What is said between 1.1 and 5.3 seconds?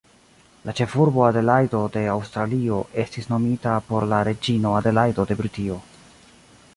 Adelajdo de Aŭstralio estis nomita por la reĝino Adelajdo